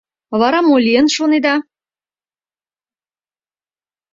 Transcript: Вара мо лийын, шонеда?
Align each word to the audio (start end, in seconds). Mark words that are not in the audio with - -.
Вара 0.39 0.59
мо 0.67 0.77
лийын, 0.85 1.07
шонеда? 1.15 1.55